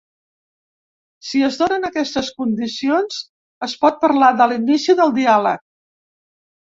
[1.31, 3.21] Si es donen aquestes condicions,
[3.71, 5.63] es pot parlar de l’inici del diàleg.